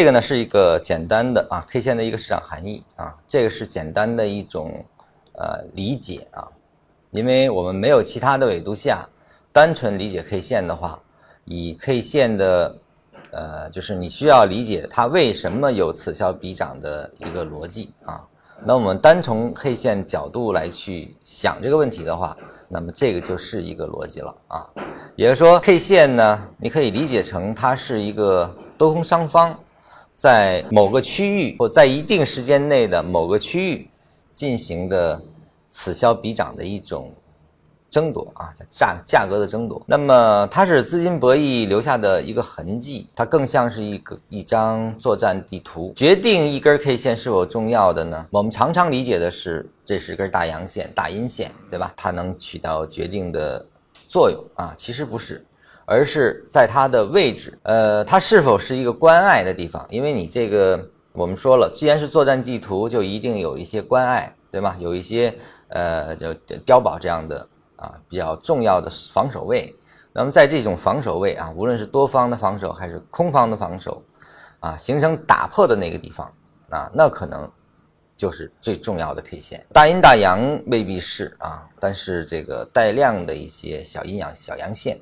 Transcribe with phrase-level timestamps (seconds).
[0.00, 4.82] 这个呢是一个简单的啊 K 线的一个市场含义啊，这个是简单的一种
[5.34, 6.48] 呃理解啊，
[7.10, 9.06] 因为我们没有其他的纬度下，
[9.52, 10.98] 单纯理解 K 线的话，
[11.44, 12.74] 以 K 线的
[13.30, 18.26] 呃就是你需要理解它为什么有此消彼长的一个逻辑啊。
[18.64, 22.34] 那我们单从 K 线角度来去想这个问题的话，
[22.68, 24.66] 那么这个就是一个逻辑了啊。
[25.14, 29.54] 也就是说，K 线呢，你可以理解成它是一个多空双方
[30.20, 33.88] 在某个区域或在一定时间内的某个区域
[34.34, 35.18] 进行的
[35.70, 37.10] 此消彼长的一种。
[37.88, 39.82] 争夺啊，价价格的争夺。
[39.84, 45.92] 那么它是资金博弈留下的一个痕迹，它更像是一个一张作战地图。
[45.96, 48.24] 决定一根 K 线是否重要的呢？
[48.30, 51.92] 我们常常理解的是，这是根大阳线、大阴线，对吧？
[51.96, 53.66] 它能起到决定的
[54.06, 54.72] 作用啊。
[54.76, 55.44] 其实不是，
[55.90, 59.84] 而是在它的位置，呃，它是否是一个关隘的地方？
[59.90, 64.76] 因为你这个我们说了，既然是作战地图，就一定有一些关隘，对吧？
[64.78, 65.34] 有一些
[65.66, 66.32] 呃，就
[66.64, 67.44] 碉堡这样的。
[67.80, 69.74] 啊，比较重要的防守位。
[70.12, 74.02] 那么在这种防守位啊，无论是多方的防守还是空方的防守，
[74.58, 76.30] 啊，形成打破的那个地方
[76.68, 77.50] 啊，那可能
[78.18, 79.66] 就是最重要的 K 线。
[79.72, 85.00] 大阴大阳未必是啊，但是这个带量的一些小阴阳、小阳线，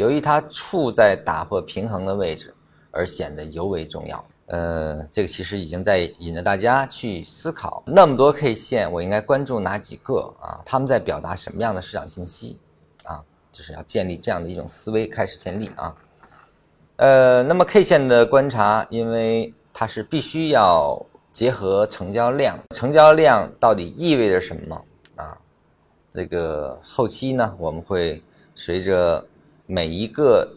[0.00, 2.54] 由于它处在打破平衡的位置，
[2.90, 4.24] 而显得尤为重要。
[4.46, 10.58] 呃，这个其实已经在引着大家去思考，那么多 K 线，我应该关注哪几个啊？
[10.64, 12.58] 他们在表达什么样的市场信息
[13.04, 13.22] 啊？
[13.52, 15.94] 就是要建立这样的一种思维，开始建立啊。
[16.96, 20.98] 呃，那么 K 线的观察，因为它是必须要
[21.30, 24.84] 结合成交量，成交量到底意味着什么
[25.16, 25.36] 啊？
[26.10, 28.22] 这个后期呢，我们会
[28.54, 29.24] 随着
[29.70, 30.56] 每一个。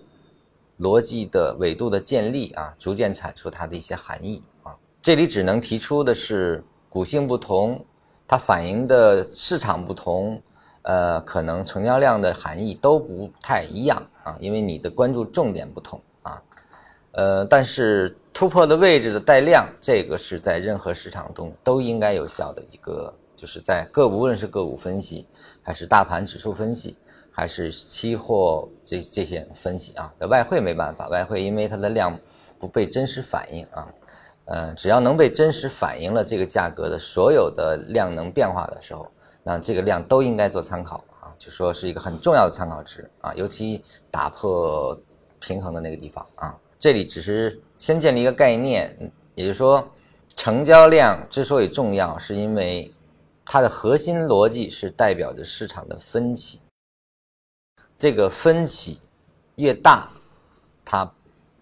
[0.80, 4.76] 逻辑的纬度的建立啊，逐渐阐述它的一些含义啊。
[5.04, 7.86] 这里只能提出的是，股性不同，
[8.28, 10.42] 它反映的市场不同，
[10.82, 16.42] 呃，可能成交量的含义都不太一样啊，因为你的关注重点不同啊。
[17.12, 25.28] 呃，但是突破的位置的带量，这个是在任何市场中都应该有效的一个，就是在个无论是个股分析
[25.62, 26.98] 还是大盘指数分析。
[27.36, 32.16] 还是期货这这些分析啊，那外汇没办法，外汇因为它的量
[32.60, 33.88] 不被真实反映啊，
[34.46, 39.08] 嗯，只要能被真实反映了这个价格的所有的量能变化的时候，
[39.42, 44.96] 那这个量都应该做参考啊，就说是一个很重要的参考值啊，尤其打破
[45.40, 48.96] 平衡的那个地方啊，这里只是先建立一个概念，
[49.34, 49.86] 也就是说，
[50.36, 52.94] 成交量之所以重要，是因为
[53.44, 56.60] 它的核心逻辑是代表着市场的分歧。
[57.96, 59.00] 这个分歧
[59.56, 60.10] 越大，
[60.84, 61.10] 它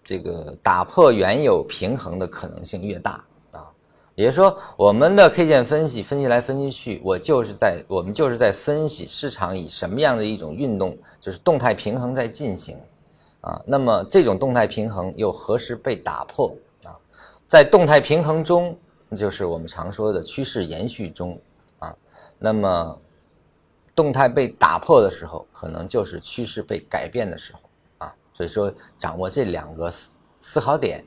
[0.02, 3.70] 这个打破原有平衡的可能性越大啊。
[4.14, 12.78] 也就是说，我们的 K 线分析分析来分析去，我就是在我们就是在分析市场以什么样的一种运动，就是动态平衡在进行
[13.42, 13.62] 啊。
[13.66, 16.96] 那么这种动态平衡又何时被打破啊？
[17.46, 18.76] 在动态平衡中，
[19.16, 21.38] 就是我们常说的趋势延续中
[21.78, 21.94] 啊。
[22.38, 22.98] 那么。
[23.94, 27.60] 动态被打破的时候，可能就是趋势被改变的时候
[27.98, 28.14] 啊。
[28.32, 31.04] 所以说，掌握这两个思思考点，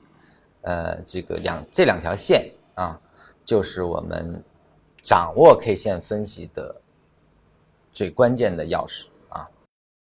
[0.61, 2.99] 呃，这个两这两条线啊，
[3.43, 4.43] 就是我们
[5.01, 6.75] 掌握 K 线分析的
[7.91, 9.07] 最关键的钥匙。